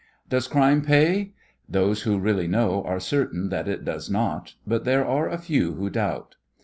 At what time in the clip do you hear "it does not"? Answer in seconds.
3.67-4.55